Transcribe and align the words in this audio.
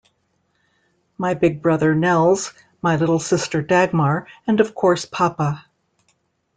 My 1.19 1.35
big 1.35 1.61
brother 1.61 1.93
Nels, 1.93 2.53
my 2.81 2.95
little 2.95 3.19
sister 3.19 3.61
Dagmar, 3.61 4.25
and 4.47 4.59
of 4.59 4.73
course, 4.73 5.05
Papa. 5.05 5.65